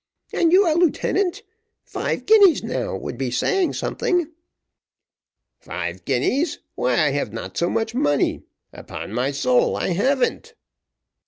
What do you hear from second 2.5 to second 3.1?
now,